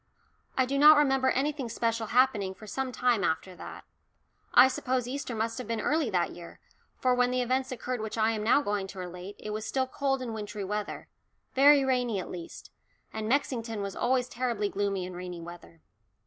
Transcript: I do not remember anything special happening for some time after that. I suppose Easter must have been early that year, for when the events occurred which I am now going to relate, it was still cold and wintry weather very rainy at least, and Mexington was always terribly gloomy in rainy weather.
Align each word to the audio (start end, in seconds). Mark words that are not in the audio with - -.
I 0.57 0.65
do 0.65 0.79
not 0.79 0.97
remember 0.97 1.29
anything 1.29 1.69
special 1.69 2.07
happening 2.07 2.55
for 2.55 2.65
some 2.65 2.91
time 2.91 3.23
after 3.23 3.55
that. 3.57 3.83
I 4.51 4.67
suppose 4.67 5.07
Easter 5.07 5.35
must 5.35 5.59
have 5.59 5.67
been 5.67 5.79
early 5.79 6.09
that 6.09 6.31
year, 6.33 6.59
for 6.97 7.13
when 7.13 7.29
the 7.29 7.43
events 7.43 7.71
occurred 7.71 8.01
which 8.01 8.17
I 8.17 8.31
am 8.31 8.43
now 8.43 8.63
going 8.63 8.87
to 8.87 8.97
relate, 8.97 9.35
it 9.37 9.51
was 9.51 9.63
still 9.67 9.85
cold 9.85 10.23
and 10.23 10.33
wintry 10.33 10.63
weather 10.63 11.07
very 11.53 11.85
rainy 11.85 12.19
at 12.19 12.31
least, 12.31 12.71
and 13.13 13.29
Mexington 13.29 13.83
was 13.83 13.95
always 13.95 14.27
terribly 14.27 14.69
gloomy 14.69 15.05
in 15.05 15.13
rainy 15.13 15.39
weather. 15.39 15.83